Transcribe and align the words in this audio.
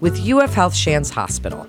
with 0.00 0.28
UF 0.28 0.54
Health 0.54 0.74
Shands 0.74 1.10
Hospital. 1.10 1.66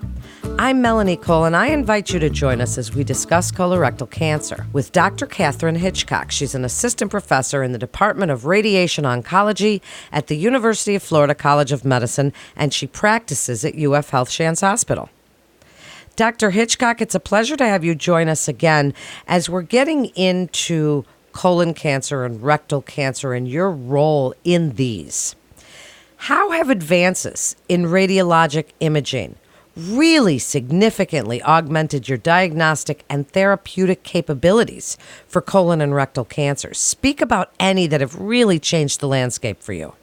I'm 0.58 0.82
Melanie 0.82 1.16
Cole, 1.16 1.44
and 1.44 1.56
I 1.56 1.68
invite 1.68 2.12
you 2.12 2.18
to 2.20 2.30
join 2.30 2.60
us 2.60 2.76
as 2.76 2.94
we 2.94 3.02
discuss 3.02 3.50
colorectal 3.50 4.10
cancer 4.10 4.66
with 4.72 4.92
Dr. 4.92 5.26
Kathryn 5.26 5.76
Hitchcock. 5.76 6.30
She's 6.30 6.54
an 6.54 6.64
assistant 6.64 7.10
professor 7.10 7.62
in 7.62 7.72
the 7.72 7.78
Department 7.78 8.30
of 8.30 8.46
Radiation 8.46 9.04
Oncology 9.04 9.80
at 10.12 10.26
the 10.26 10.36
University 10.36 10.94
of 10.94 11.02
Florida 11.02 11.34
College 11.34 11.72
of 11.72 11.84
Medicine, 11.84 12.32
and 12.56 12.74
she 12.74 12.86
practices 12.86 13.64
at 13.64 13.74
UF 13.74 14.10
Health 14.10 14.30
Shands 14.30 14.60
Hospital. 14.60 15.08
Dr. 16.16 16.50
Hitchcock, 16.50 17.00
it's 17.00 17.14
a 17.14 17.20
pleasure 17.20 17.56
to 17.56 17.66
have 17.66 17.84
you 17.84 17.94
join 17.94 18.28
us 18.28 18.46
again 18.46 18.92
as 19.26 19.48
we're 19.48 19.62
getting 19.62 20.06
into 20.16 21.04
colon 21.32 21.72
cancer 21.72 22.24
and 22.24 22.42
rectal 22.42 22.82
cancer 22.82 23.32
and 23.32 23.48
your 23.48 23.70
role 23.70 24.34
in 24.44 24.74
these. 24.74 25.34
How 26.24 26.50
have 26.50 26.68
advances 26.68 27.56
in 27.66 27.86
radiologic 27.86 28.66
imaging 28.80 29.36
really 29.74 30.38
significantly 30.38 31.42
augmented 31.42 32.10
your 32.10 32.18
diagnostic 32.18 33.04
and 33.08 33.26
therapeutic 33.26 34.02
capabilities 34.02 34.98
for 35.26 35.40
colon 35.40 35.80
and 35.80 35.94
rectal 35.94 36.26
cancers? 36.26 36.78
Speak 36.78 37.22
about 37.22 37.54
any 37.58 37.86
that 37.86 38.02
have 38.02 38.20
really 38.20 38.58
changed 38.58 39.00
the 39.00 39.08
landscape 39.08 39.62
for 39.62 39.72
you. 39.72 39.94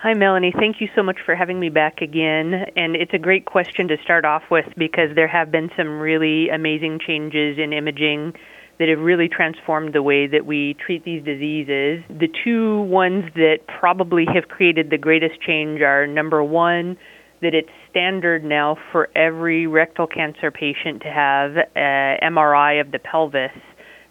Hi, 0.00 0.12
Melanie. 0.12 0.52
Thank 0.52 0.82
you 0.82 0.90
so 0.94 1.02
much 1.02 1.16
for 1.24 1.34
having 1.34 1.58
me 1.58 1.70
back 1.70 2.02
again. 2.02 2.66
And 2.76 2.94
it's 2.94 3.14
a 3.14 3.18
great 3.18 3.46
question 3.46 3.88
to 3.88 3.96
start 4.04 4.26
off 4.26 4.42
with 4.50 4.66
because 4.76 5.14
there 5.14 5.28
have 5.28 5.50
been 5.50 5.70
some 5.78 5.98
really 5.98 6.50
amazing 6.50 7.00
changes 7.04 7.58
in 7.58 7.72
imaging 7.72 8.34
that 8.78 8.88
have 8.88 9.00
really 9.00 9.28
transformed 9.28 9.92
the 9.92 10.02
way 10.02 10.26
that 10.26 10.46
we 10.46 10.76
treat 10.84 11.04
these 11.04 11.22
diseases. 11.24 12.02
The 12.08 12.28
two 12.44 12.82
ones 12.82 13.24
that 13.34 13.58
probably 13.80 14.24
have 14.32 14.48
created 14.48 14.90
the 14.90 14.98
greatest 14.98 15.40
change 15.40 15.80
are 15.80 16.06
number 16.06 16.42
one, 16.44 16.96
that 17.42 17.54
it's 17.54 17.68
standard 17.90 18.44
now 18.44 18.76
for 18.92 19.08
every 19.16 19.66
rectal 19.66 20.06
cancer 20.06 20.50
patient 20.50 21.02
to 21.02 21.08
have 21.08 21.56
an 21.74 22.18
MRI 22.34 22.80
of 22.80 22.92
the 22.92 22.98
pelvis 22.98 23.52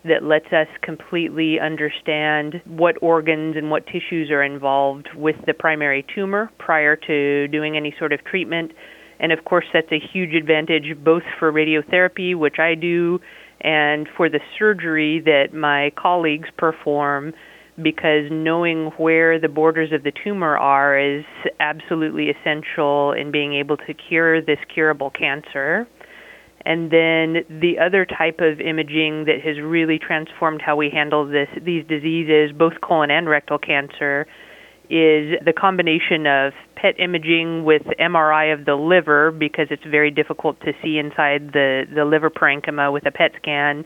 that 0.06 0.24
lets 0.24 0.48
us 0.48 0.68
completely 0.82 1.60
understand 1.60 2.62
what 2.66 2.96
organs 3.02 3.56
and 3.58 3.70
what 3.70 3.86
tissues 3.88 4.30
are 4.32 4.44
involved 4.44 5.08
with 5.16 5.36
the 5.46 5.54
primary 5.54 6.06
tumor 6.16 6.50
prior 6.60 6.96
to 6.96 7.48
doing 7.50 7.76
any 7.76 7.94
sort 8.00 8.14
of 8.14 8.24
treatment. 8.24 8.72
And 9.20 9.32
of 9.32 9.44
course, 9.46 9.66
that's 9.74 9.92
a 9.92 10.00
huge 10.00 10.34
advantage 10.34 10.96
both 11.04 11.24
for 11.40 11.52
radiotherapy, 11.52 12.38
which 12.38 12.60
I 12.60 12.76
do, 12.76 13.20
and 13.62 14.08
for 14.16 14.30
the 14.30 14.40
surgery 14.58 15.22
that 15.26 15.54
my 15.54 15.92
colleagues 15.96 16.50
perform 16.58 17.34
because 17.82 18.26
knowing 18.32 18.88
where 18.98 19.40
the 19.40 19.48
borders 19.48 19.92
of 19.92 20.04
the 20.04 20.12
tumor 20.24 20.58
are 20.58 20.98
is 20.98 21.24
absolutely 21.60 22.30
essential 22.30 23.12
in 23.12 23.32
being 23.32 23.54
able 23.54 23.78
to 23.78 23.94
cure 23.94 24.42
this 24.42 24.58
curable 24.74 25.12
cancer. 25.12 25.88
And 26.66 26.92
then 26.92 27.46
the 27.62 27.76
other 27.80 28.06
type 28.06 28.40
of 28.40 28.60
imaging 28.60 29.26
that 29.26 29.42
has 29.44 29.58
really 29.62 30.00
transformed 30.00 30.62
how 30.62 30.76
we 30.76 30.90
handle 30.90 31.26
this 31.26 31.48
these 31.64 31.86
diseases, 31.88 32.52
both 32.52 32.82
colon 32.82 33.12
and 33.12 33.30
rectal 33.30 33.60
cancer, 33.60 34.26
is 34.90 35.38
the 35.44 35.54
combination 35.58 36.26
of 36.26 36.54
PET 36.76 37.00
imaging 37.00 37.66
with 37.66 37.84
MRI 38.00 38.54
of 38.54 38.66
the 38.66 38.76
liver 38.76 39.32
because 39.32 39.68
it's 39.70 39.84
very 39.84 40.12
difficult 40.12 40.60
to 40.62 40.74
see 40.82 40.98
inside 40.98 41.52
the, 41.54 41.84
the 41.94 42.06
liver 42.06 42.30
parenchyma 42.30 42.92
with 42.92 43.06
a 43.06 43.12
PET 43.12 43.32
scan 43.42 43.84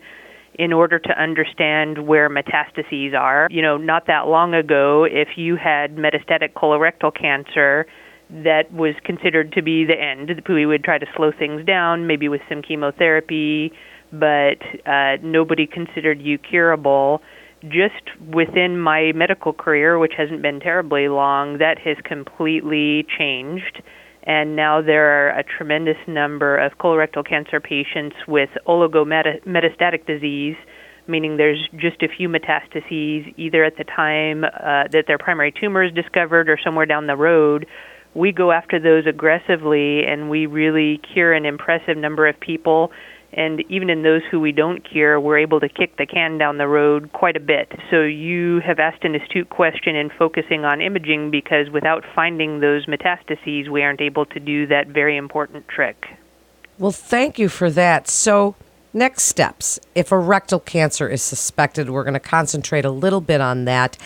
in 0.56 0.74
order 0.74 1.00
to 1.00 1.22
understand 1.22 2.06
where 2.06 2.30
metastases 2.30 3.16
are. 3.16 3.48
You 3.50 3.62
know, 3.62 3.78
not 3.78 4.08
that 4.08 4.28
long 4.28 4.54
ago, 4.54 5.06
if 5.10 5.30
you 5.38 5.56
had 5.56 5.96
metastatic 5.96 6.54
colorectal 6.54 7.12
cancer, 7.14 7.88
that 8.30 8.72
was 8.72 8.96
considered 9.04 9.52
to 9.54 9.62
be 9.62 9.86
the 9.86 10.00
end. 10.00 10.42
We 10.48 10.66
would 10.66 10.84
try 10.84 10.98
to 10.98 11.06
slow 11.16 11.32
things 11.38 11.66
down, 11.66 12.08
maybe 12.08 12.30
with 12.30 12.42
some 12.48 12.62
chemotherapy, 12.62 13.74
but 14.12 14.62
uh, 14.86 15.18
nobody 15.22 15.68
considered 15.68 16.22
you 16.22 16.38
curable 16.38 17.22
just 17.64 18.10
within 18.34 18.80
my 18.80 19.12
medical 19.14 19.54
career, 19.54 20.00
which 20.00 20.14
hasn't 20.18 20.42
been 20.42 20.60
terribly 20.60 21.08
long, 21.08 21.60
that 21.60 21.78
has 21.80 21.98
completely 22.04 23.06
changed. 23.18 23.82
And 24.24 24.56
now 24.56 24.82
there 24.82 25.30
are 25.30 25.40
a 25.40 25.44
tremendous 25.44 25.98
number 26.08 26.58
of 26.58 26.78
colorectal 26.78 27.28
cancer 27.28 27.60
patients 27.60 28.16
with 28.28 28.50
oligometastatic 28.68 30.06
disease, 30.06 30.56
meaning 31.08 31.38
there's 31.38 31.68
just 31.76 32.04
a 32.04 32.08
few 32.08 32.30
metastases 32.30 33.34
either 33.38 33.64
at 33.64 33.78
the 33.78 33.84
time 33.84 34.44
uh, 34.44 34.88
that 34.92 35.06
their 35.08 35.18
primary 35.18 35.52
tumor 35.52 35.84
is 35.84 35.94
discovered 35.94 36.50
or 36.50 36.60
somewhere 36.64 36.86
down 36.86 37.08
the 37.08 37.16
road. 37.16 37.66
We 38.14 38.32
go 38.32 38.52
after 38.52 38.80
those 38.80 39.08
aggressively 39.08 40.06
and 40.06 40.30
we 40.30 40.46
really 40.46 41.00
cure 41.14 41.34
an 41.34 41.46
impressive 41.46 41.98
number 41.98 42.28
of 42.28 42.40
people 42.40 42.92
and 43.34 43.64
even 43.70 43.90
in 43.90 44.04
those 44.04 44.22
who 44.30 44.40
we 44.40 44.52
don't 44.52 44.88
cure, 44.90 45.20
we're 45.20 45.38
able 45.38 45.60
to 45.62 45.70
kick 45.70 45.98
the 45.98 46.06
can 46.06 46.38
down 46.38 46.58
the 46.58 46.68
road 46.68 47.12
quite 47.14 47.38
a 47.38 47.40
bit. 47.40 47.72
So 47.90 48.02
you 48.02 48.60
have 48.66 48.80
asked 48.80 49.04
an 49.04 49.16
astute 49.16 49.50
question 49.50 49.96
in 49.96 50.10
focusing 50.10 50.66
on 50.66 50.82
imaging 50.82 51.32
because 51.32 51.70
without 51.70 52.04
finding 52.14 52.60
those 52.60 52.86
metastases, 52.88 53.70
we 53.70 53.84
aren't 53.84 54.02
able 54.02 54.26
to 54.28 54.40
do 54.40 54.68
that 54.68 54.88
very 54.88 55.16
important 55.16 55.68
trick. 55.68 56.06
Well, 56.78 56.92
thank 56.92 57.40
you 57.40 57.48
for 57.48 57.70
that. 57.72 58.08
So, 58.08 58.56
next 58.94 59.24
steps. 59.24 59.80
If 59.96 60.12
a 60.12 60.20
rectal 60.20 60.60
cancer 60.60 61.08
is 61.08 61.22
suspected, 61.22 61.90
we're 61.90 62.04
going 62.04 62.14
to 62.14 62.20
concentrate 62.20 62.86
a 62.86 62.92
little 62.92 63.22
bit 63.22 63.42
on 63.42 63.66
that 63.66 63.98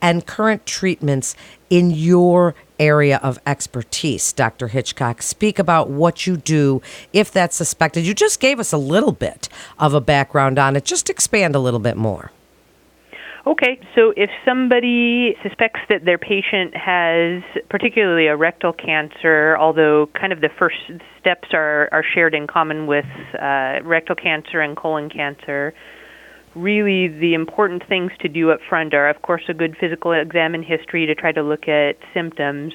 and 0.00 0.26
current 0.26 0.66
treatments 0.66 1.34
in 1.70 1.90
your 1.90 2.54
area 2.78 3.20
of 3.22 3.38
expertise, 3.46 4.32
Dr. 4.32 4.68
Hitchcock. 4.68 5.22
Speak 5.22 5.58
about 5.58 5.90
what 5.90 6.26
you 6.26 6.36
do 6.36 6.82
if 7.12 7.30
that's 7.30 7.56
suspected. 7.56 8.06
You 8.06 8.14
just 8.14 8.40
gave 8.40 8.58
us 8.60 8.72
a 8.72 8.78
little 8.78 9.12
bit 9.12 9.48
of 9.78 9.94
a 9.94 10.00
background 10.00 10.58
on 10.58 10.76
it. 10.76 10.84
Just 10.84 11.08
expand 11.08 11.54
a 11.54 11.60
little 11.60 11.80
bit 11.80 11.96
more. 11.96 12.30
Okay, 13.46 13.78
so 13.94 14.14
if 14.16 14.30
somebody 14.42 15.36
suspects 15.42 15.80
that 15.90 16.06
their 16.06 16.16
patient 16.16 16.74
has 16.74 17.42
particularly 17.68 18.26
a 18.26 18.36
rectal 18.36 18.72
cancer, 18.72 19.54
although 19.58 20.08
kind 20.18 20.32
of 20.32 20.40
the 20.40 20.48
first 20.58 20.76
steps 21.20 21.48
are, 21.52 21.90
are 21.92 22.02
shared 22.14 22.34
in 22.34 22.46
common 22.46 22.86
with 22.86 23.04
uh, 23.34 23.80
rectal 23.84 24.14
cancer 24.14 24.62
and 24.62 24.78
colon 24.78 25.10
cancer, 25.10 25.74
really 26.54 27.08
the 27.08 27.34
important 27.34 27.82
things 27.86 28.12
to 28.20 28.28
do 28.28 28.50
up 28.50 28.60
front 28.66 28.94
are, 28.94 29.10
of 29.10 29.20
course, 29.20 29.42
a 29.50 29.54
good 29.54 29.76
physical 29.78 30.12
exam 30.12 30.54
and 30.54 30.64
history 30.64 31.04
to 31.04 31.14
try 31.14 31.30
to 31.30 31.42
look 31.42 31.68
at 31.68 31.96
symptoms. 32.14 32.72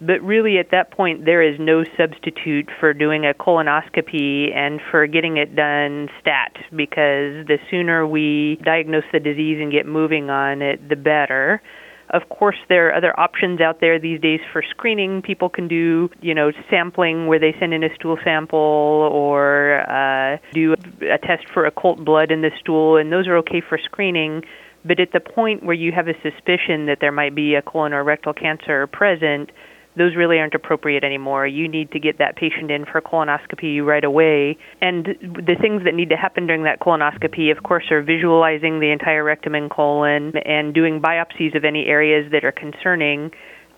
But 0.00 0.20
really, 0.22 0.58
at 0.58 0.72
that 0.72 0.90
point, 0.90 1.24
there 1.24 1.40
is 1.40 1.58
no 1.58 1.84
substitute 1.96 2.68
for 2.78 2.92
doing 2.92 3.24
a 3.24 3.32
colonoscopy 3.32 4.54
and 4.54 4.78
for 4.90 5.06
getting 5.06 5.38
it 5.38 5.56
done 5.56 6.10
stat 6.20 6.54
because 6.74 7.46
the 7.46 7.58
sooner 7.70 8.06
we 8.06 8.58
diagnose 8.62 9.04
the 9.10 9.20
disease 9.20 9.58
and 9.58 9.72
get 9.72 9.86
moving 9.86 10.28
on 10.28 10.60
it, 10.60 10.86
the 10.86 10.96
better. 10.96 11.62
Of 12.10 12.28
course, 12.28 12.58
there 12.68 12.88
are 12.88 12.94
other 12.94 13.18
options 13.18 13.60
out 13.60 13.80
there 13.80 13.98
these 13.98 14.20
days 14.20 14.40
for 14.52 14.62
screening. 14.62 15.22
People 15.22 15.48
can 15.48 15.66
do, 15.66 16.10
you 16.20 16.34
know, 16.34 16.52
sampling 16.70 17.26
where 17.26 17.38
they 17.38 17.54
send 17.58 17.72
in 17.72 17.82
a 17.82 17.92
stool 17.94 18.18
sample 18.22 18.58
or 18.58 19.80
uh, 19.90 20.36
do 20.52 20.74
a 20.74 21.18
test 21.18 21.48
for 21.52 21.64
occult 21.64 22.04
blood 22.04 22.30
in 22.30 22.42
the 22.42 22.50
stool, 22.60 22.96
and 22.98 23.10
those 23.10 23.26
are 23.26 23.36
okay 23.38 23.62
for 23.66 23.78
screening. 23.78 24.42
But 24.84 25.00
at 25.00 25.12
the 25.12 25.20
point 25.20 25.64
where 25.64 25.74
you 25.74 25.90
have 25.92 26.06
a 26.06 26.14
suspicion 26.22 26.86
that 26.86 26.98
there 27.00 27.10
might 27.10 27.34
be 27.34 27.54
a 27.54 27.62
colon 27.62 27.92
or 27.92 28.04
rectal 28.04 28.32
cancer 28.32 28.86
present, 28.86 29.50
those 29.96 30.14
really 30.14 30.38
aren't 30.38 30.54
appropriate 30.54 31.04
anymore. 31.04 31.46
You 31.46 31.68
need 31.68 31.90
to 31.92 31.98
get 31.98 32.18
that 32.18 32.36
patient 32.36 32.70
in 32.70 32.84
for 32.84 33.00
colonoscopy 33.00 33.84
right 33.84 34.04
away. 34.04 34.58
And 34.80 35.06
the 35.20 35.56
things 35.60 35.84
that 35.84 35.94
need 35.94 36.10
to 36.10 36.16
happen 36.16 36.46
during 36.46 36.64
that 36.64 36.80
colonoscopy, 36.80 37.50
of 37.56 37.62
course, 37.62 37.90
are 37.90 38.02
visualizing 38.02 38.80
the 38.80 38.90
entire 38.90 39.24
rectum 39.24 39.54
and 39.54 39.70
colon 39.70 40.36
and 40.36 40.74
doing 40.74 41.00
biopsies 41.00 41.56
of 41.56 41.64
any 41.64 41.86
areas 41.86 42.30
that 42.32 42.44
are 42.44 42.52
concerning. 42.52 43.30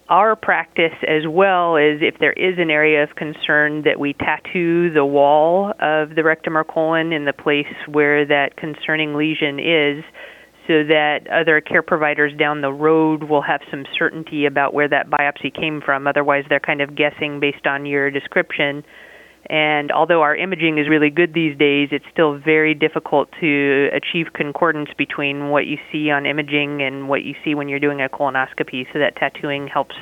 Our 0.09 0.37
practice, 0.37 0.95
as 1.07 1.27
well, 1.29 1.77
is 1.77 2.01
if 2.01 2.19
there 2.19 2.33
is 2.33 2.59
an 2.59 2.71
area 2.71 3.03
of 3.03 3.15
concern, 3.15 3.83
that 3.83 4.01
we 4.01 4.15
tattoo 4.15 4.91
the 4.91 5.05
wall 5.05 5.73
of 5.81 6.15
the 6.15 6.25
rectum 6.25 6.57
or 6.57 6.65
colon 6.65 7.13
in 7.13 7.27
the 7.27 7.35
place 7.35 7.67
where 7.87 8.25
that 8.25 8.57
concerning 8.57 9.15
lesion 9.15 9.61
is 9.61 10.03
so 10.69 10.85
that 10.85 11.27
other 11.33 11.63
care 11.63 11.83
providers 11.83 12.33
down 12.39 12.61
the 12.61 12.71
road 12.71 13.25
will 13.25 13.41
have 13.41 13.63
some 13.71 13.87
certainty 13.99 14.45
about 14.45 14.75
where 14.75 14.87
that 14.89 15.09
biopsy 15.09 15.53
came 15.53 15.81
from. 15.81 16.07
Otherwise, 16.07 16.45
they're 16.49 16.61
kind 16.61 16.83
of 16.83 16.95
guessing 16.95 17.41
based 17.41 17.67
on 17.67 17.87
your 17.87 18.11
description. 18.11 18.85
And 19.49 19.91
although 19.91 20.21
our 20.21 20.37
imaging 20.37 20.77
is 20.77 20.87
really 20.87 21.09
good 21.09 21.33
these 21.33 21.57
days, 21.57 21.89
it's 21.91 22.05
still 22.13 22.37
very 22.37 22.75
difficult 22.75 23.31
to 23.41 23.89
achieve 23.95 24.35
concordance 24.35 24.91
between 24.99 25.49
what 25.49 25.65
you 25.67 25.79
see 25.91 26.11
on 26.11 26.27
imaging 26.27 26.83
and 26.83 27.09
what 27.09 27.23
you 27.23 27.35
see 27.43 27.55
when 27.55 27.71
you're 27.71 27.81
doing 27.81 28.03
a 28.03 28.09
colonoscopy. 28.11 28.85
So 28.93 28.99
that 28.99 29.17
tattooing 29.17 29.69
helps 29.69 29.97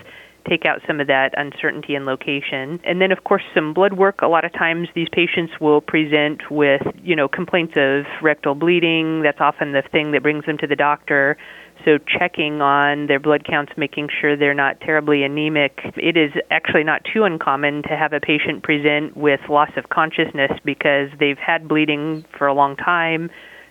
take 0.49 0.65
out 0.65 0.81
some 0.87 1.01
of 1.01 1.07
that 1.09 1.35
uncertainty 1.37 1.95
in 1.95 2.05
location. 2.05 2.81
And 2.85 3.01
then, 3.01 3.13
of 3.13 3.25
course, 3.25 3.43
some 3.55 3.75
blood 3.75 3.95
work. 3.95 4.23
A 4.23 4.29
lot 4.29 4.45
of 4.45 4.53
times, 4.53 4.89
these 4.95 5.09
patients 5.11 5.53
will 5.61 5.81
present 5.81 6.51
with, 6.51 6.83
you 7.03 7.17
know, 7.17 7.29
complaints 7.29 7.75
of 7.77 8.05
rectal 8.23 8.55
bleeding. 8.55 9.23
That's 9.23 9.41
often 9.41 9.73
the 9.73 9.83
thing 9.83 10.13
that 10.13 10.23
brings 10.23 10.45
them 10.47 10.59
to 10.59 10.67
the 10.67 10.77
doctor. 10.77 11.37
So, 11.85 11.99
checking 11.99 12.61
on 12.61 13.07
their 13.07 13.21
blood 13.21 13.45
counts, 13.45 13.73
making 13.77 14.09
sure 14.21 14.37
they're 14.37 14.55
not 14.55 14.81
terribly 14.81 15.23
anemic. 15.23 15.81
It 15.97 16.17
is 16.17 16.33
actually 16.51 16.85
not 16.85 17.03
too 17.13 17.25
uncommon 17.25 17.83
to 17.85 17.97
have 17.97 18.13
a 18.13 18.21
patient 18.21 18.63
present 18.63 19.17
with 19.17 19.41
loss 19.49 19.71
of 19.77 19.89
consciousness 19.89 20.53
because 20.65 21.11
they've 21.19 21.39
had 21.39 21.69
bleeding 21.69 22.25
for 22.37 22.47
a 22.47 22.55
long 22.55 22.77
time 22.77 23.31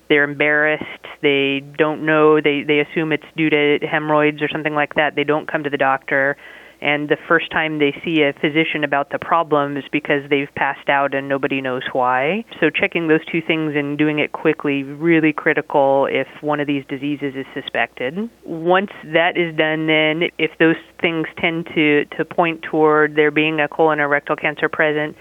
they're 0.09 0.23
embarrassed 0.23 0.83
they 1.21 1.61
don't 1.77 2.05
know 2.05 2.39
they 2.41 2.63
they 2.63 2.79
assume 2.79 3.11
it's 3.11 3.25
due 3.35 3.49
to 3.49 3.79
hemorrhoids 3.89 4.41
or 4.41 4.47
something 4.49 4.75
like 4.75 4.95
that 4.95 5.15
they 5.15 5.23
don't 5.23 5.51
come 5.51 5.63
to 5.63 5.69
the 5.69 5.77
doctor 5.77 6.37
and 6.81 7.09
the 7.09 7.17
first 7.27 7.51
time 7.51 7.79
they 7.79 7.93
see 8.03 8.21
a 8.21 8.33
physician 8.33 8.83
about 8.83 9.09
the 9.09 9.19
problem 9.19 9.77
is 9.77 9.83
because 9.91 10.29
they've 10.29 10.53
passed 10.55 10.89
out 10.89 11.13
and 11.13 11.29
nobody 11.29 11.61
knows 11.61 11.83
why. 11.93 12.43
So 12.59 12.69
checking 12.69 13.07
those 13.07 13.25
two 13.31 13.41
things 13.41 13.73
and 13.75 13.97
doing 13.97 14.19
it 14.19 14.31
quickly 14.31 14.83
really 14.83 15.33
critical 15.33 16.07
if 16.09 16.27
one 16.41 16.59
of 16.59 16.67
these 16.67 16.83
diseases 16.87 17.33
is 17.35 17.45
suspected. 17.53 18.29
Once 18.45 18.91
that 19.13 19.37
is 19.37 19.55
done 19.55 19.87
then 19.87 20.29
if 20.37 20.51
those 20.59 20.75
things 21.01 21.27
tend 21.37 21.67
to 21.75 22.05
to 22.17 22.25
point 22.25 22.61
toward 22.63 23.15
there 23.15 23.31
being 23.31 23.59
a 23.59 23.67
colon 23.67 23.99
or 23.99 24.07
rectal 24.07 24.35
cancer 24.35 24.69
present, 24.69 25.15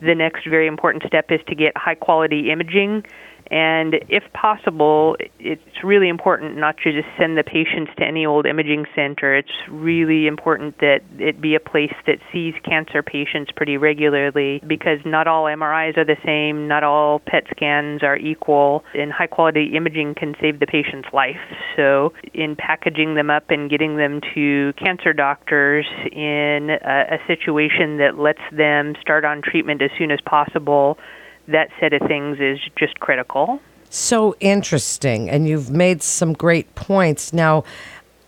the 0.00 0.14
next 0.14 0.46
very 0.46 0.66
important 0.66 1.04
step 1.06 1.30
is 1.30 1.40
to 1.46 1.54
get 1.54 1.76
high 1.76 1.94
quality 1.94 2.50
imaging 2.50 3.02
and 3.50 3.94
if 4.08 4.24
possible, 4.32 5.16
it's 5.38 5.62
really 5.84 6.08
important 6.08 6.56
not 6.56 6.76
to 6.78 6.92
just 6.92 7.08
send 7.18 7.38
the 7.38 7.44
patients 7.44 7.92
to 7.98 8.04
any 8.04 8.26
old 8.26 8.46
imaging 8.46 8.86
center. 8.94 9.36
It's 9.36 9.52
really 9.68 10.26
important 10.26 10.78
that 10.78 11.00
it 11.18 11.40
be 11.40 11.54
a 11.54 11.60
place 11.60 11.94
that 12.06 12.18
sees 12.32 12.54
cancer 12.64 13.02
patients 13.02 13.52
pretty 13.54 13.76
regularly 13.76 14.60
because 14.66 14.98
not 15.04 15.26
all 15.26 15.44
MRIs 15.44 15.96
are 15.96 16.04
the 16.04 16.16
same, 16.24 16.66
not 16.66 16.82
all 16.82 17.20
PET 17.20 17.44
scans 17.50 18.02
are 18.02 18.16
equal, 18.16 18.84
and 18.94 19.12
high 19.12 19.26
quality 19.26 19.76
imaging 19.76 20.14
can 20.16 20.34
save 20.40 20.58
the 20.58 20.66
patient's 20.66 21.08
life. 21.12 21.36
So, 21.76 22.12
in 22.34 22.56
packaging 22.56 23.14
them 23.14 23.30
up 23.30 23.50
and 23.50 23.70
getting 23.70 23.96
them 23.96 24.20
to 24.34 24.72
cancer 24.74 25.12
doctors 25.12 25.86
in 26.10 26.70
a, 26.70 27.16
a 27.16 27.18
situation 27.26 27.98
that 27.98 28.18
lets 28.18 28.42
them 28.52 28.94
start 29.00 29.24
on 29.24 29.42
treatment 29.42 29.82
as 29.82 29.90
soon 29.98 30.10
as 30.10 30.20
possible 30.24 30.98
that 31.48 31.70
set 31.80 31.92
of 31.92 32.06
things 32.08 32.38
is 32.40 32.58
just 32.76 32.98
critical. 33.00 33.60
So 33.90 34.36
interesting. 34.40 35.30
And 35.30 35.48
you've 35.48 35.70
made 35.70 36.02
some 36.02 36.32
great 36.32 36.74
points. 36.74 37.32
Now, 37.32 37.64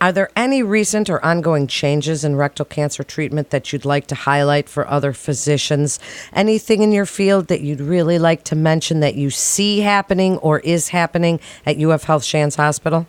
are 0.00 0.12
there 0.12 0.30
any 0.36 0.62
recent 0.62 1.10
or 1.10 1.24
ongoing 1.24 1.66
changes 1.66 2.24
in 2.24 2.36
rectal 2.36 2.64
cancer 2.64 3.02
treatment 3.02 3.50
that 3.50 3.72
you'd 3.72 3.84
like 3.84 4.06
to 4.08 4.14
highlight 4.14 4.68
for 4.68 4.86
other 4.86 5.12
physicians? 5.12 5.98
Anything 6.32 6.82
in 6.82 6.92
your 6.92 7.06
field 7.06 7.48
that 7.48 7.62
you'd 7.62 7.80
really 7.80 8.20
like 8.20 8.44
to 8.44 8.54
mention 8.54 9.00
that 9.00 9.16
you 9.16 9.30
see 9.30 9.80
happening 9.80 10.36
or 10.38 10.60
is 10.60 10.90
happening 10.90 11.40
at 11.66 11.78
UF 11.78 12.04
Health 12.04 12.22
Shands 12.22 12.54
Hospital? 12.54 13.06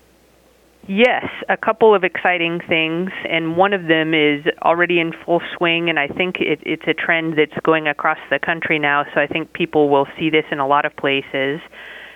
Yes, 0.88 1.26
a 1.48 1.58
couple 1.58 1.94
of 1.94 2.04
exciting 2.04 2.62
things, 2.68 3.12
and 3.30 3.56
one 3.56 3.74
of 3.74 3.88
them 3.88 4.14
is 4.14 4.44
already 4.64 5.00
in 5.00 5.14
full 5.26 5.42
swing, 5.56 5.90
and 5.90 6.00
I 6.00 6.08
think 6.08 6.38
it, 6.40 6.60
it's 6.64 6.88
a 6.88 6.96
trend 6.96 7.38
that's 7.38 7.60
going 7.64 7.88
across 7.88 8.18
the 8.32 8.40
country 8.40 8.80
now, 8.80 9.06
so 9.14 9.22
I 9.22 9.28
think 9.28 9.54
people 9.54 9.90
will 9.90 10.08
see 10.18 10.32
this 10.32 10.46
in 10.52 10.58
a 10.58 10.66
lot 10.68 10.86
of 10.86 10.96
places, 10.96 11.60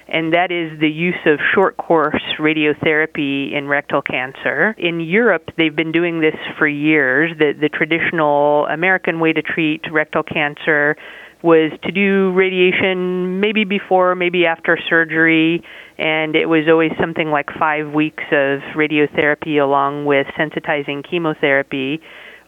and 0.08 0.34
that 0.34 0.52
is 0.52 0.80
the 0.80 0.90
use 0.90 1.20
of 1.26 1.40
short 1.54 1.78
course 1.78 2.24
radiotherapy 2.40 3.54
in 3.54 3.68
rectal 3.68 4.02
cancer. 4.02 4.76
In 4.78 5.00
Europe, 5.00 5.52
they've 5.58 5.76
been 5.76 5.92
doing 5.92 6.20
this 6.20 6.36
for 6.58 6.68
years. 6.68 7.32
The, 7.38 7.54
the 7.54 7.70
traditional 7.70 8.66
American 8.68 9.20
way 9.20 9.34
to 9.34 9.42
treat 9.42 9.82
rectal 9.92 10.24
cancer 10.24 10.98
was 11.44 11.72
to 11.84 11.92
do 11.92 12.32
radiation 12.32 13.42
maybe 13.42 13.66
before, 13.66 14.16
maybe 14.16 14.46
after 14.46 14.80
surgery, 14.90 15.62
and 15.98 16.36
it 16.36 16.48
was 16.48 16.64
always 16.70 16.92
something 17.00 17.30
like 17.30 17.50
five 17.60 17.92
weeks 17.94 18.24
of 18.32 18.62
radiotherapy 18.76 19.62
along 19.62 20.06
with 20.06 20.26
sensitizing 20.40 21.08
chemotherapy. 21.08 22.02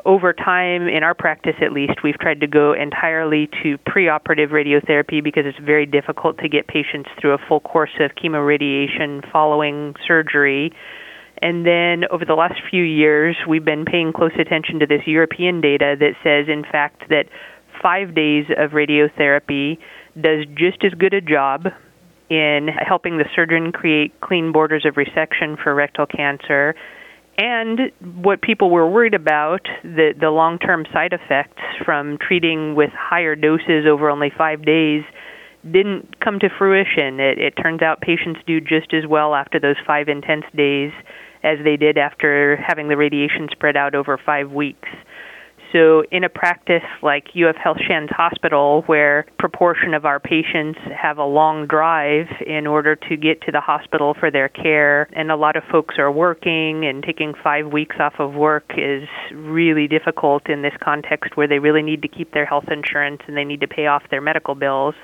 Over 0.05 0.33
time, 0.33 0.87
in 0.87 1.03
our 1.03 1.13
practice 1.13 1.55
at 1.61 1.73
least, 1.73 2.03
we've 2.03 2.17
tried 2.17 2.39
to 2.41 2.47
go 2.47 2.73
entirely 2.73 3.49
to 3.63 3.77
preoperative 3.79 4.49
radiotherapy 4.49 5.21
because 5.21 5.45
it's 5.45 5.57
very 5.59 5.85
difficult 5.85 6.37
to 6.37 6.47
get 6.47 6.67
patients 6.67 7.09
through 7.19 7.33
a 7.33 7.37
full 7.49 7.59
course 7.59 7.93
of 7.99 8.11
chemoradiation 8.11 9.29
following 9.31 9.95
surgery. 10.07 10.71
And 11.41 11.65
then 11.65 12.05
over 12.11 12.23
the 12.23 12.35
last 12.35 12.61
few 12.69 12.83
years, 12.83 13.35
we've 13.47 13.65
been 13.65 13.83
paying 13.83 14.13
close 14.13 14.31
attention 14.39 14.79
to 14.79 14.85
this 14.85 15.01
European 15.05 15.59
data 15.59 15.95
that 15.99 16.13
says, 16.23 16.47
in 16.47 16.63
fact, 16.63 17.09
that 17.09 17.25
five 17.85 18.15
days 18.15 18.45
of 18.57 18.71
radiotherapy 18.71 19.77
does 20.19 20.43
just 20.55 20.83
as 20.83 20.91
good 20.97 21.13
a 21.13 21.21
job 21.21 21.67
in 22.31 22.67
helping 22.67 23.19
the 23.19 23.25
surgeon 23.35 23.71
create 23.71 24.19
clean 24.21 24.51
borders 24.51 24.83
of 24.87 24.95
resection 24.95 25.55
for 25.61 25.75
rectal 25.75 26.07
cancer. 26.07 26.73
And 27.37 27.91
what 28.23 28.41
people 28.41 28.71
were 28.71 28.89
worried 28.89 29.13
about, 29.13 29.67
the, 29.83 30.15
the 30.19 30.31
long 30.31 30.57
term 30.57 30.87
side 30.91 31.13
effects 31.13 31.61
from 31.85 32.17
treating 32.17 32.73
with 32.73 32.89
higher 32.91 33.35
doses 33.35 33.85
over 33.87 34.09
only 34.09 34.31
five 34.35 34.65
days, 34.65 35.03
didn't 35.63 36.19
come 36.19 36.39
to 36.39 36.49
fruition. 36.57 37.19
It, 37.19 37.37
it 37.37 37.51
turns 37.61 37.83
out 37.83 38.01
patients 38.01 38.39
do 38.47 38.59
just 38.59 38.95
as 38.95 39.05
well 39.07 39.35
after 39.35 39.59
those 39.59 39.75
five 39.85 40.07
intense 40.07 40.45
days 40.55 40.91
as 41.43 41.59
they 41.63 41.77
did 41.77 41.99
after 41.99 42.55
having 42.55 42.87
the 42.87 42.97
radiation 42.97 43.47
spread 43.51 43.77
out 43.77 43.93
over 43.93 44.17
five 44.17 44.49
weeks. 44.51 44.89
So, 45.75 46.05
in 46.09 46.23
a 46.23 46.29
practice 46.29 46.87
like 47.03 47.25
UF 47.35 47.57
Health 47.57 47.79
Shands 47.85 48.09
Hospital, 48.15 48.83
where 48.85 49.25
proportion 49.37 49.93
of 49.93 50.05
our 50.05 50.21
patients 50.21 50.79
have 50.97 51.17
a 51.17 51.25
long 51.25 51.67
drive 51.67 52.27
in 52.47 52.65
order 52.65 52.95
to 52.95 53.17
get 53.17 53.41
to 53.41 53.51
the 53.51 53.59
hospital 53.59 54.15
for 54.17 54.31
their 54.31 54.47
care, 54.47 55.09
and 55.11 55.29
a 55.29 55.35
lot 55.35 55.57
of 55.57 55.63
folks 55.69 55.95
are 55.97 56.09
working 56.09 56.85
and 56.85 57.03
taking 57.03 57.33
five 57.43 57.73
weeks 57.73 57.97
off 57.99 58.13
of 58.19 58.35
work 58.35 58.63
is 58.77 59.05
really 59.33 59.85
difficult 59.85 60.49
in 60.49 60.61
this 60.61 60.71
context 60.81 61.35
where 61.35 61.45
they 61.45 61.59
really 61.59 61.81
need 61.81 62.01
to 62.03 62.07
keep 62.07 62.31
their 62.31 62.45
health 62.45 62.71
insurance 62.71 63.19
and 63.27 63.35
they 63.35 63.43
need 63.43 63.59
to 63.59 63.67
pay 63.67 63.87
off 63.87 64.03
their 64.09 64.21
medical 64.21 64.55
bills. 64.55 64.95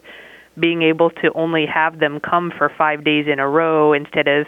Being 0.58 0.84
able 0.84 1.10
to 1.10 1.34
only 1.36 1.66
have 1.66 2.00
them 2.00 2.22
come 2.22 2.50
for 2.58 2.72
five 2.78 3.04
days 3.04 3.26
in 3.30 3.40
a 3.40 3.50
row 3.50 3.92
instead 3.92 4.30
of 4.30 4.48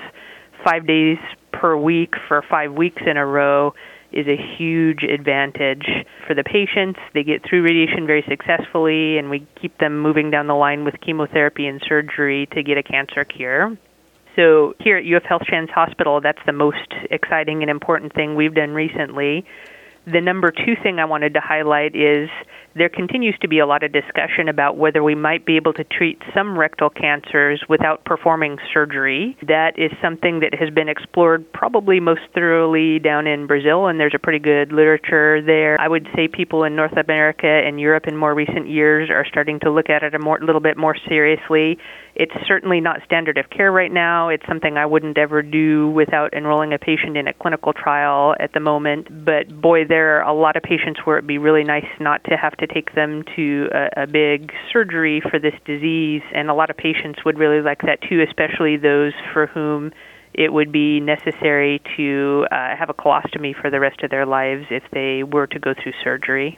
five 0.64 0.88
days 0.88 1.18
per 1.52 1.76
week 1.76 2.14
for 2.30 2.42
five 2.50 2.72
weeks 2.72 3.02
in 3.06 3.18
a 3.18 3.26
row 3.26 3.74
is 4.14 4.28
a 4.28 4.38
huge 4.58 5.04
advantage 5.04 5.88
for 6.28 6.34
the 6.34 6.44
patients. 6.44 7.00
They 7.14 7.24
get 7.24 7.44
through 7.44 7.64
radiation 7.64 8.06
very 8.06 8.24
successfully, 8.28 9.18
and 9.18 9.30
we 9.30 9.48
keep 9.60 9.78
them 9.80 10.00
moving 10.00 10.32
down 10.32 10.48
the 10.48 10.56
line 10.56 10.84
with 10.86 11.00
chemotherapy 11.02 11.68
and 11.68 11.82
surgery 11.88 12.48
to 12.54 12.64
get 12.64 12.78
a 12.78 12.84
cancer 12.84 13.24
cure. 13.24 13.78
So, 14.36 14.76
here 14.80 14.98
at 14.98 15.06
UF 15.06 15.24
Health 15.24 15.44
Shands 15.48 15.72
Hospital, 15.72 16.20
that's 16.20 16.42
the 16.46 16.54
most 16.54 16.92
exciting 17.12 17.62
and 17.62 17.70
important 17.70 18.14
thing 18.14 18.36
we've 18.36 18.56
done 18.56 18.72
recently. 18.72 19.46
The 20.06 20.22
number 20.22 20.52
two 20.52 20.76
thing 20.82 21.00
I 21.00 21.06
wanted 21.06 21.36
to 21.36 21.40
highlight 21.40 21.96
is 21.96 22.30
there 22.76 22.90
continues 22.90 23.36
to 23.42 23.48
be 23.48 23.60
a 23.60 23.66
lot 23.66 23.84
of 23.84 23.92
discussion 23.92 24.50
about 24.50 24.78
whether 24.78 25.04
we 25.04 25.16
might 25.16 25.46
be 25.46 25.56
able 25.56 25.74
to 25.74 25.84
treat 25.84 26.20
some 26.34 26.58
rectal 26.58 26.90
cancers 26.90 27.64
without 27.70 28.04
performing 28.06 28.58
surgery. 28.74 29.38
That 29.48 29.78
is 29.78 29.92
something 30.02 30.40
that 30.40 30.54
has 30.56 30.70
been 30.70 30.90
explored 30.90 31.52
probably 31.54 32.00
most 32.00 32.22
thoroughly 32.34 33.00
down 33.00 33.28
in 33.28 33.48
Brazil, 33.48 33.88
and 33.88 34.00
there's 34.00 34.16
a 34.16 34.20
pretty 34.20 34.40
good 34.40 34.72
literature 34.72 35.42
there. 35.42 35.80
I 35.80 35.88
would 35.88 36.08
say 36.16 36.28
people 36.28 36.64
in 36.64 36.76
North 36.76 36.98
America 36.98 37.48
and 37.48 37.80
Europe 37.80 38.06
in 38.08 38.18
more 38.18 38.34
recent 38.34 38.68
years 38.68 39.10
are 39.10 39.26
starting 39.30 39.60
to 39.62 39.72
look 39.72 39.90
at 39.90 40.04
it 40.04 40.16
a 40.16 40.20
more, 40.20 40.40
little 40.40 40.62
bit 40.62 40.78
more 40.78 40.96
seriously. 41.08 41.78
It's 42.16 42.34
certainly 42.48 42.80
not 42.80 43.00
standard 43.06 43.40
of 43.40 43.50
care 43.50 43.72
right 43.72 43.92
now. 43.92 44.30
It's 44.30 44.46
something 44.48 44.78
I 44.78 44.86
wouldn't 44.86 45.18
ever 45.18 45.42
do 45.42 45.90
without 45.90 46.34
enrolling 46.34 46.72
a 46.72 46.78
patient 46.78 47.18
in 47.18 47.28
a 47.28 47.34
clinical 47.34 47.74
trial 47.74 48.36
at 48.40 48.54
the 48.54 48.60
moment. 48.60 49.26
But 49.26 49.50
boy, 49.62 49.86
there 49.86 50.20
are 50.20 50.30
a 50.30 50.34
lot 50.34 50.56
of 50.56 50.62
patients 50.62 51.00
where 51.06 51.18
it'd 51.18 51.28
be 51.28 51.40
really 51.40 51.64
nice 51.64 51.88
not 52.00 52.24
to 52.26 52.38
have 52.38 52.56
to 52.58 52.63
take 52.68 52.96
them 52.96 53.24
to 53.36 53.70
a, 53.72 54.04
a 54.04 54.08
big 54.08 54.52
surgery 54.72 55.22
for 55.22 55.40
this 55.40 55.56
disease. 55.66 56.22
And 56.34 56.50
a 56.50 56.54
lot 56.54 56.70
of 56.70 56.78
patients 56.78 57.24
would 57.26 57.38
really 57.38 57.62
like 57.62 57.82
that 57.84 58.02
too, 58.02 58.22
especially 58.22 58.78
those 58.78 59.14
for 59.32 59.48
whom 59.48 59.92
it 60.34 60.52
would 60.52 60.72
be 60.72 61.00
necessary 61.00 61.82
to 61.96 62.48
uh, 62.52 62.76
have 62.76 62.90
a 62.90 62.94
colostomy 62.94 63.56
for 63.56 63.70
the 63.70 63.80
rest 63.80 64.02
of 64.02 64.10
their 64.10 64.26
lives 64.26 64.66
if 64.70 64.84
they 64.92 65.24
were 65.24 65.48
to 65.48 65.60
go 65.60 65.74
through 65.74 65.94
surgery. 66.04 66.58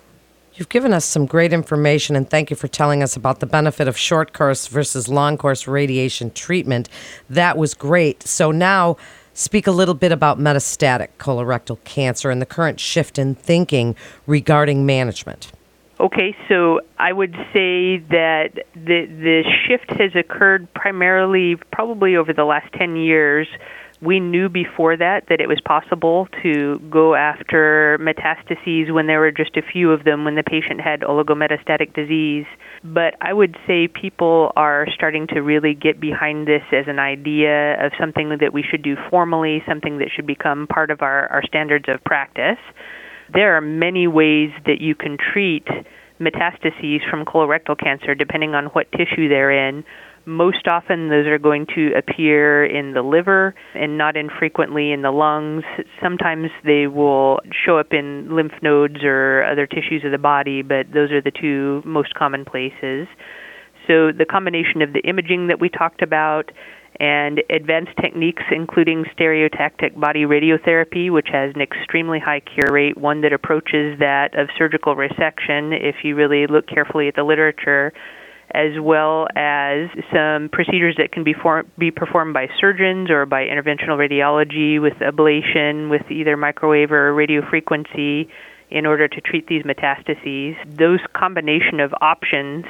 You've 0.54 0.70
given 0.70 0.94
us 0.94 1.04
some 1.04 1.26
great 1.26 1.52
information, 1.52 2.16
and 2.16 2.30
thank 2.30 2.50
you 2.50 2.56
for 2.56 2.70
telling 2.70 3.04
us 3.04 3.18
about 3.18 3.42
the 3.42 3.46
benefit 3.46 3.90
of 3.90 3.98
short 3.98 4.32
course 4.32 4.68
versus 4.68 5.10
long 5.10 5.38
course 5.38 5.68
radiation 5.68 6.32
treatment. 6.32 6.88
That 7.30 7.58
was 7.58 7.74
great. 7.74 8.24
So, 8.24 8.52
now 8.52 8.96
speak 9.34 9.68
a 9.68 9.72
little 9.72 9.94
bit 9.94 10.14
about 10.14 10.40
metastatic 10.40 11.10
colorectal 11.20 11.84
cancer 11.84 12.30
and 12.30 12.42
the 12.42 12.46
current 12.46 12.80
shift 12.80 13.20
in 13.20 13.36
thinking 13.36 13.98
regarding 14.26 14.86
management. 14.86 15.52
Okay, 15.98 16.36
so 16.50 16.82
I 17.00 17.14
would 17.14 17.34
say 17.54 18.00
that 18.10 18.66
the 18.74 19.06
the 19.06 19.44
shift 19.66 19.90
has 19.92 20.14
occurred 20.14 20.68
primarily 20.74 21.56
probably 21.72 22.18
over 22.18 22.34
the 22.34 22.44
last 22.44 22.72
10 22.74 22.98
years. 22.98 23.48
We 24.02 24.20
knew 24.20 24.50
before 24.50 24.98
that 24.98 25.28
that 25.30 25.40
it 25.40 25.48
was 25.48 25.62
possible 25.62 26.28
to 26.44 26.80
go 26.90 27.16
after 27.16 27.98
metastases 28.02 28.92
when 28.92 29.08
there 29.08 29.22
were 29.22 29.32
just 29.32 29.56
a 29.56 29.62
few 29.62 29.94
of 29.94 30.04
them 30.04 30.26
when 30.26 30.36
the 30.36 30.44
patient 30.44 30.82
had 30.82 31.00
oligometastatic 31.00 31.94
disease. 31.94 32.46
But 32.84 33.16
I 33.22 33.32
would 33.32 33.58
say 33.66 33.88
people 33.88 34.52
are 34.58 34.88
starting 34.94 35.28
to 35.28 35.40
really 35.42 35.74
get 35.74 36.02
behind 36.02 36.46
this 36.46 36.64
as 36.74 36.90
an 36.90 37.00
idea 37.00 37.84
of 37.84 37.94
something 37.98 38.38
that 38.38 38.52
we 38.52 38.64
should 38.64 38.82
do 38.82 38.98
formally, 39.10 39.64
something 39.66 40.00
that 40.00 40.10
should 40.14 40.28
become 40.28 40.68
part 40.68 40.92
of 40.92 41.02
our, 41.02 41.28
our 41.30 41.42
standards 41.44 41.86
of 41.88 42.04
practice. 42.04 42.60
There 43.34 43.58
are 43.58 43.62
many 43.62 44.08
ways 44.08 44.52
that 44.66 44.82
you 44.82 44.96
can 44.96 45.18
treat 45.18 45.68
metastases 46.20 47.00
from 47.10 47.26
colorectal 47.26 47.78
cancer 47.78 48.16
depending 48.16 48.56
on 48.56 48.66
what 48.68 48.92
tissue 48.92 49.28
they're 49.28 49.70
in. 49.70 49.84
Most 50.28 50.68
often, 50.68 51.10
those 51.10 51.28
are 51.28 51.38
going 51.38 51.68
to 51.76 51.92
appear 51.96 52.66
in 52.66 52.94
the 52.94 53.04
liver 53.04 53.54
and 53.76 53.96
not 53.96 54.18
infrequently 54.18 54.92
in 54.92 55.04
the 55.04 55.12
lungs. 55.12 55.64
Sometimes 56.02 56.50
they 56.64 56.88
will 56.88 57.40
show 57.66 57.78
up 57.78 57.94
in 57.94 58.36
lymph 58.36 58.54
nodes 58.64 59.04
or 59.04 59.44
other 59.44 59.68
tissues 59.68 60.04
of 60.04 60.12
the 60.12 60.18
body, 60.18 60.64
but 60.64 60.88
those 60.92 61.12
are 61.12 61.22
the 61.22 61.32
two 61.32 61.84
most 61.86 62.16
common 62.16 62.44
places. 62.44 63.08
So, 63.86 64.12
the 64.12 64.26
combination 64.28 64.82
of 64.82 64.94
the 64.94 65.02
imaging 65.02 65.48
that 65.48 65.60
we 65.60 65.70
talked 65.70 66.02
about 66.02 66.52
and 67.00 67.42
advanced 67.50 67.92
techniques, 68.02 68.44
including 68.52 69.06
stereotactic 69.18 70.00
body 70.00 70.24
radiotherapy, 70.24 71.12
which 71.12 71.28
has 71.32 71.54
an 71.56 71.62
extremely 71.62 72.20
high 72.20 72.40
cure 72.40 72.72
rate, 72.72 72.98
one 72.98 73.22
that 73.22 73.34
approaches 73.34 74.00
that 74.00 74.38
of 74.38 74.48
surgical 74.58 74.96
resection 74.96 75.78
if 75.78 76.04
you 76.04 76.16
really 76.16 76.48
look 76.48 76.68
carefully 76.68 77.08
at 77.08 77.16
the 77.16 77.24
literature, 77.24 77.92
as 78.54 78.80
well 78.80 79.28
as 79.36 79.90
some 80.14 80.50
procedures 80.52 80.96
that 80.98 81.12
can 81.12 81.24
be, 81.24 81.36
be 81.78 81.92
performed 81.92 82.34
by 82.34 82.48
surgeons 82.60 83.10
or 83.10 83.26
by 83.26 83.44
interventional 83.46 83.98
radiology 83.98 84.82
with 84.82 84.94
ablation 84.96 85.90
with 85.90 86.10
either 86.10 86.38
microwave 86.38 86.92
or 86.92 87.14
radiofrequency 87.14 88.30
in 88.70 88.86
order 88.86 89.08
to 89.08 89.22
treat 89.22 89.48
these 89.48 89.64
metastases. 89.64 90.56
Those 90.78 91.00
combination 91.14 91.80
of 91.80 91.94
options 92.02 92.66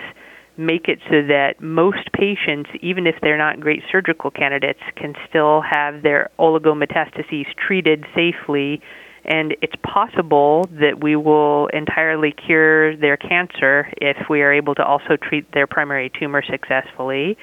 make 0.58 0.88
it 0.88 1.00
so 1.10 1.22
that 1.28 1.56
most 1.60 2.12
patients, 2.14 2.70
even 2.82 3.08
if 3.08 3.16
they're 3.22 3.38
not 3.38 3.60
great 3.60 3.84
surgical 3.92 4.32
candidates, 4.32 4.80
can 4.96 5.14
still 5.28 5.62
have 5.62 6.02
their 6.02 6.30
oligometastases 6.40 7.46
treated 7.56 8.06
safely. 8.16 8.82
And 9.26 9.56
it's 9.62 9.76
possible 9.82 10.70
that 10.80 11.04
we 11.04 11.16
will 11.16 11.68
entirely 11.68 12.32
cure 12.32 12.96
their 12.96 13.18
cancer 13.18 13.92
if 13.98 14.30
we 14.30 14.42
are 14.42 14.54
able 14.54 14.76
to 14.76 14.84
also 14.84 15.18
treat 15.18 15.52
their 15.52 15.68
primary 15.68 16.12
tumor 16.20 16.44
successfully. 16.44 17.38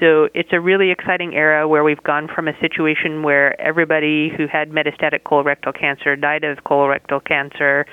So 0.00 0.28
it's 0.32 0.50
a 0.52 0.60
really 0.60 0.92
exciting 0.92 1.34
era 1.34 1.66
where 1.66 1.82
we've 1.82 2.02
gone 2.02 2.28
from 2.32 2.46
a 2.46 2.52
situation 2.60 3.24
where 3.24 3.60
everybody 3.60 4.30
who 4.36 4.46
had 4.46 4.70
metastatic 4.70 5.22
colorectal 5.24 5.76
cancer 5.76 6.14
died 6.14 6.44
of 6.44 6.58
colorectal 6.58 7.24
cancer 7.24 7.84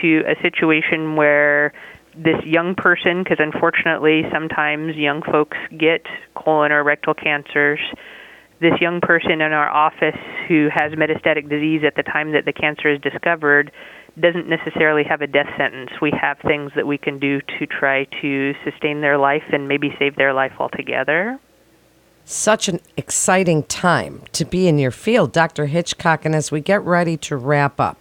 to 0.00 0.22
a 0.26 0.40
situation 0.40 1.16
where 1.16 1.74
this 2.16 2.42
young 2.44 2.74
person, 2.74 3.22
because 3.22 3.38
unfortunately 3.40 4.22
sometimes 4.32 4.96
young 4.96 5.22
folks 5.22 5.56
get 5.76 6.06
colon 6.34 6.72
or 6.72 6.84
rectal 6.84 7.14
cancers, 7.14 7.80
this 8.60 8.80
young 8.80 9.00
person 9.00 9.40
in 9.40 9.52
our 9.52 9.68
office 9.68 10.18
who 10.48 10.68
has 10.72 10.92
metastatic 10.92 11.48
disease 11.48 11.82
at 11.84 11.96
the 11.96 12.02
time 12.02 12.32
that 12.32 12.44
the 12.44 12.52
cancer 12.52 12.92
is 12.92 13.00
discovered 13.00 13.72
doesn't 14.20 14.48
necessarily 14.48 15.02
have 15.04 15.22
a 15.22 15.26
death 15.26 15.48
sentence. 15.56 15.90
We 16.00 16.12
have 16.20 16.38
things 16.38 16.70
that 16.76 16.86
we 16.86 16.98
can 16.98 17.18
do 17.18 17.40
to 17.58 17.66
try 17.66 18.04
to 18.20 18.54
sustain 18.62 19.00
their 19.00 19.18
life 19.18 19.42
and 19.52 19.68
maybe 19.68 19.94
save 19.98 20.16
their 20.16 20.34
life 20.34 20.52
altogether. 20.58 21.40
Such 22.24 22.68
an 22.68 22.80
exciting 22.96 23.64
time 23.64 24.22
to 24.32 24.44
be 24.44 24.68
in 24.68 24.78
your 24.78 24.92
field, 24.92 25.32
Dr. 25.32 25.66
Hitchcock. 25.66 26.24
And 26.24 26.34
as 26.34 26.52
we 26.52 26.60
get 26.60 26.82
ready 26.82 27.16
to 27.16 27.36
wrap 27.36 27.80
up, 27.80 27.98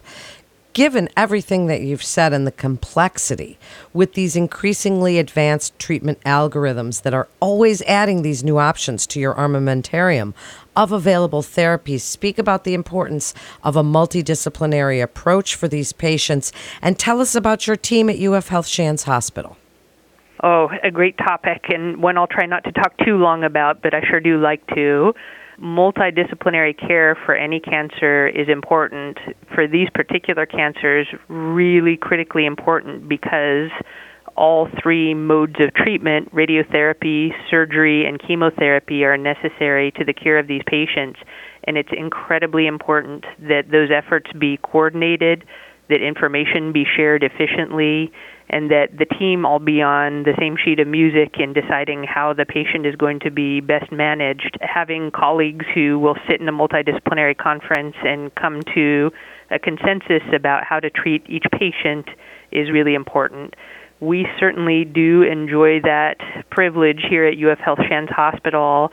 given 0.74 1.10
everything 1.18 1.68
that 1.68 1.82
you've 1.82 2.04
said 2.04 2.34
and 2.34 2.48
the 2.48 2.52
complexity 2.52 3.58
with 3.94 4.14
these 4.14 4.36
increasingly 4.36 5.20
advanced 5.20 5.78
treatment 5.78 6.20
algorithms 6.22 7.02
that 7.02 7.14
are 7.14 7.28
always 7.40 7.82
adding 7.84 8.22
these 8.22 8.44
new 8.44 8.58
options 8.58 9.06
to 9.08 9.20
your 9.20 9.34
armamentarium 9.36 10.34
of 10.76 10.92
available 10.92 11.42
therapies, 11.42 12.02
speak 12.02 12.38
about 12.38 12.64
the 12.64 12.74
importance 12.74 13.34
of 13.64 13.76
a 13.76 13.84
multidisciplinary 13.84 15.04
approach 15.04 15.56
for 15.56 15.68
these 15.68 15.92
patients 15.92 16.52
and 16.82 16.98
tell 16.98 17.20
us 17.20 17.36
about 17.36 17.68
your 17.68 17.76
team 17.76 18.10
at 18.10 18.20
UF 18.20 18.48
Health 18.48 18.68
Shands 18.68 19.04
Hospital. 19.04 19.58
Oh, 20.44 20.70
a 20.84 20.90
great 20.90 21.18
topic, 21.18 21.66
and 21.70 22.02
one 22.02 22.18
I'll 22.18 22.26
try 22.26 22.48
not 22.48 22.64
to 22.64 22.72
talk 22.72 22.98
too 23.06 23.18
long 23.18 23.44
about, 23.44 23.82
but 23.84 23.94
I 23.94 24.02
sure 24.10 24.20
do 24.20 24.40
like 24.40 24.66
to 24.74 25.14
multidisciplinary 25.62 26.78
care 26.78 27.16
for 27.26 27.36
any 27.36 27.60
cancer 27.60 28.28
is 28.28 28.50
important. 28.50 29.18
For 29.54 29.68
these 29.68 29.90
particular 29.94 30.46
cancers, 30.46 31.08
really 31.28 31.98
critically 31.98 32.46
important 32.46 33.08
because 33.08 33.70
all 34.36 34.70
three 34.82 35.14
modes 35.14 35.56
of 35.60 35.74
treatment 35.74 36.34
radiotherapy, 36.34 37.30
surgery, 37.50 38.06
and 38.06 38.20
chemotherapy 38.20 39.04
are 39.04 39.18
necessary 39.18 39.92
to 39.92 40.06
the 40.06 40.14
cure 40.14 40.40
of 40.40 40.48
these 40.48 40.62
patients. 40.66 41.20
And 41.66 41.78
it's 41.78 41.92
incredibly 41.96 42.66
important 42.66 43.26
that 43.40 43.70
those 43.72 43.90
efforts 43.92 44.32
be 44.40 44.58
coordinated, 44.64 45.44
that 45.92 46.02
information 46.02 46.72
be 46.74 46.84
shared 46.84 47.24
efficiently, 47.24 48.12
and 48.50 48.70
that 48.72 48.98
the 48.98 49.06
team 49.06 49.46
all 49.46 49.60
be 49.60 49.82
on 49.82 50.24
the 50.24 50.34
same 50.40 50.58
sheet 50.58 50.80
of 50.80 50.88
music 50.88 51.36
in 51.40 51.54
deciding 51.54 52.04
how 52.04 52.34
the 52.34 52.46
patient 52.46 52.86
is 52.86 52.96
going 52.96 53.20
to 53.20 53.32
be 53.32 53.62
best 53.62 53.92
managed. 53.92 54.58
Having 54.60 55.12
colleagues 55.12 55.66
who 55.74 56.00
will 56.00 56.18
sit 56.28 56.42
in 56.42 56.50
a 56.50 56.52
multidisciplinary 56.52 57.38
conference 57.38 57.96
and 58.04 58.34
come 58.36 58.62
to 58.76 59.12
a 59.52 59.60
consensus 59.60 60.24
about 60.36 60.64
how 60.64 60.80
to 60.80 60.90
treat 60.90 61.24
each 61.30 61.46
patient 61.52 62.10
is 62.52 62.72
really 62.72 62.94
important. 62.94 63.54
We 64.02 64.28
certainly 64.40 64.84
do 64.84 65.22
enjoy 65.22 65.82
that 65.82 66.18
privilege 66.50 67.06
here 67.08 67.26
at 67.26 67.38
UF 67.38 67.60
Health 67.60 67.80
Shands 67.88 68.12
Hospital 68.12 68.92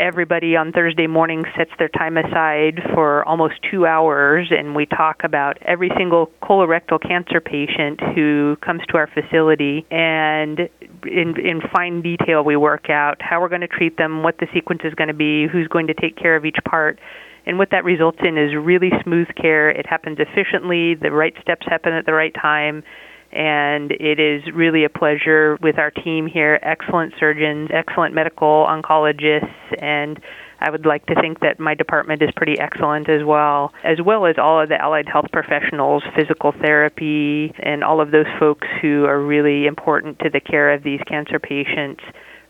everybody 0.00 0.56
on 0.56 0.72
Thursday 0.72 1.06
morning 1.06 1.44
sets 1.56 1.70
their 1.78 1.90
time 1.90 2.16
aside 2.16 2.80
for 2.94 3.22
almost 3.28 3.54
two 3.70 3.84
hours, 3.86 4.48
and 4.50 4.74
we 4.74 4.86
talk 4.86 5.20
about 5.24 5.58
every 5.60 5.90
single 5.96 6.30
colorectal 6.42 7.00
cancer 7.00 7.40
patient 7.40 8.00
who 8.14 8.56
comes 8.64 8.80
to 8.88 8.96
our 8.96 9.06
facility. 9.06 9.86
And 9.90 10.60
in, 11.04 11.38
in 11.38 11.60
fine 11.72 12.00
detail, 12.00 12.42
we 12.42 12.56
work 12.56 12.88
out 12.88 13.20
how 13.20 13.42
we're 13.42 13.50
going 13.50 13.60
to 13.60 13.68
treat 13.68 13.98
them, 13.98 14.22
what 14.22 14.38
the 14.38 14.46
sequence 14.54 14.80
is 14.84 14.94
going 14.94 15.08
to 15.08 15.14
be, 15.14 15.46
who's 15.46 15.68
going 15.68 15.86
to 15.88 15.94
take 15.94 16.16
care 16.16 16.34
of 16.34 16.46
each 16.46 16.58
part. 16.64 16.98
And 17.44 17.58
what 17.58 17.70
that 17.70 17.84
results 17.84 18.18
in 18.24 18.38
is 18.38 18.54
really 18.54 18.90
smooth 19.04 19.28
care. 19.36 19.68
It 19.70 19.86
happens 19.86 20.18
efficiently, 20.18 20.94
the 20.94 21.12
right 21.12 21.34
steps 21.42 21.66
happen 21.68 21.92
at 21.92 22.06
the 22.06 22.14
right 22.14 22.34
time 22.34 22.82
and 23.32 23.92
it 23.92 24.18
is 24.18 24.42
really 24.52 24.84
a 24.84 24.88
pleasure 24.88 25.56
with 25.62 25.78
our 25.78 25.90
team 25.90 26.26
here 26.26 26.58
excellent 26.62 27.14
surgeons, 27.18 27.70
excellent 27.72 28.14
medical 28.14 28.66
oncologists, 28.68 29.54
and 29.80 30.20
I 30.60 30.70
would 30.70 30.84
like 30.84 31.06
to 31.06 31.14
think 31.14 31.40
that 31.40 31.58
my 31.58 31.74
department 31.74 32.22
is 32.22 32.30
pretty 32.36 32.58
excellent 32.58 33.08
as 33.08 33.24
well, 33.24 33.72
as 33.82 33.98
well 34.04 34.26
as 34.26 34.36
all 34.36 34.60
of 34.60 34.68
the 34.68 34.80
allied 34.80 35.08
health 35.08 35.26
professionals, 35.32 36.02
physical 36.14 36.52
therapy, 36.52 37.54
and 37.60 37.82
all 37.82 38.00
of 38.00 38.10
those 38.10 38.26
folks 38.38 38.68
who 38.82 39.04
are 39.06 39.18
really 39.18 39.66
important 39.66 40.18
to 40.18 40.28
the 40.28 40.40
care 40.40 40.72
of 40.72 40.82
these 40.82 41.00
cancer 41.08 41.38
patients 41.38 42.02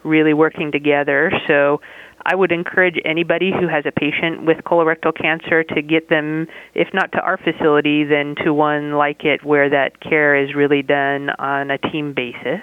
really 0.03 0.35
working 0.35 0.73
together. 0.73 1.31
So 1.47 1.81
I 2.25 2.35
would 2.35 2.53
encourage 2.53 2.97
anybody 3.05 3.51
who 3.51 3.69
has 3.69 3.85
a 3.87 3.93
patient 3.93 4.45
with 4.45 4.59
colorectal 4.59 5.17
cancer 5.17 5.65
to 5.65 5.83
get 5.83 6.09
them, 6.09 6.47
if 6.75 6.89
not 6.93 7.13
to 7.13 7.19
our 7.19 7.39
facility, 7.39 8.05
then 8.05 8.35
to 8.45 8.53
one 8.53 8.93
like 8.93 9.25
it 9.25 9.45
where 9.45 9.71
that 9.71 10.01
care 10.01 10.37
is 10.37 10.55
really 10.55 10.83
done 10.83 11.31
on 11.31 11.71
a 11.71 11.79
team 11.79 12.15
basis. 12.15 12.61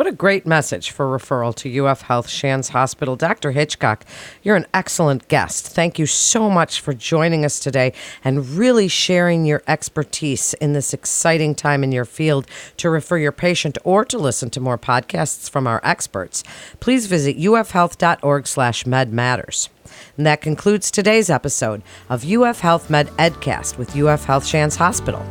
What 0.00 0.06
a 0.06 0.12
great 0.12 0.46
message 0.46 0.92
for 0.92 1.04
referral 1.04 1.54
to 1.56 1.84
UF 1.84 2.00
Health 2.00 2.26
Shands 2.26 2.70
Hospital. 2.70 3.16
Dr. 3.16 3.50
Hitchcock, 3.50 4.06
you're 4.42 4.56
an 4.56 4.64
excellent 4.72 5.28
guest. 5.28 5.66
Thank 5.66 5.98
you 5.98 6.06
so 6.06 6.48
much 6.48 6.80
for 6.80 6.94
joining 6.94 7.44
us 7.44 7.60
today 7.60 7.92
and 8.24 8.48
really 8.48 8.88
sharing 8.88 9.44
your 9.44 9.62
expertise 9.68 10.54
in 10.54 10.72
this 10.72 10.94
exciting 10.94 11.54
time 11.54 11.84
in 11.84 11.92
your 11.92 12.06
field. 12.06 12.46
To 12.78 12.88
refer 12.88 13.18
your 13.18 13.30
patient 13.30 13.76
or 13.84 14.06
to 14.06 14.16
listen 14.16 14.48
to 14.48 14.58
more 14.58 14.78
podcasts 14.78 15.50
from 15.50 15.66
our 15.66 15.82
experts, 15.84 16.44
please 16.80 17.04
visit 17.04 17.36
ufhealth.org 17.36 18.46
slash 18.46 18.84
medmatters. 18.84 19.68
And 20.16 20.24
that 20.24 20.40
concludes 20.40 20.90
today's 20.90 21.28
episode 21.28 21.82
of 22.08 22.24
UF 22.24 22.60
Health 22.60 22.88
Med 22.88 23.08
Edcast 23.18 23.76
with 23.76 23.94
UF 23.94 24.24
Health 24.24 24.46
Shands 24.46 24.76
Hospital. 24.76 25.22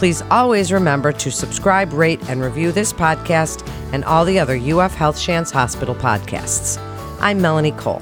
Please 0.00 0.22
always 0.30 0.72
remember 0.72 1.12
to 1.12 1.30
subscribe, 1.30 1.92
rate, 1.92 2.26
and 2.30 2.40
review 2.40 2.72
this 2.72 2.90
podcast 2.90 3.68
and 3.92 4.02
all 4.06 4.24
the 4.24 4.38
other 4.38 4.56
UF 4.56 4.94
Health 4.94 5.18
Shands 5.18 5.50
Hospital 5.50 5.94
podcasts. 5.94 6.78
I'm 7.20 7.38
Melanie 7.42 7.72
Cole. 7.72 8.00